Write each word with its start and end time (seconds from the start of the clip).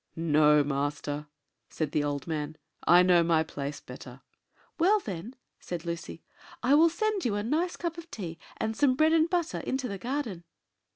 "No, 0.15 0.63
master," 0.63 1.27
said 1.69 1.91
the 1.91 2.03
old 2.03 2.25
man: 2.25 2.57
"I 2.87 3.03
know 3.03 3.21
my 3.21 3.43
place 3.43 3.79
better." 3.79 4.21
"Well, 4.79 4.99
then," 4.99 5.35
said 5.59 5.85
Lucy, 5.85 6.23
"I 6.63 6.73
will 6.73 6.89
send 6.89 7.23
you 7.23 7.35
a 7.35 7.43
nice 7.43 7.75
cup 7.75 7.99
of 7.99 8.09
tea, 8.09 8.39
and 8.57 8.75
some 8.75 8.95
bread 8.95 9.13
and 9.13 9.29
butter, 9.29 9.59
into 9.59 9.87
the 9.87 9.99
garden." 9.99 10.43